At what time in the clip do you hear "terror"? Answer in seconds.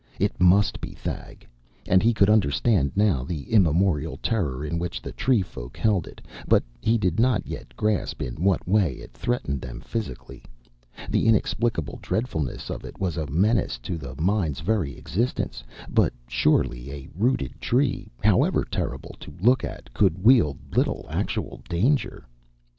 4.17-4.65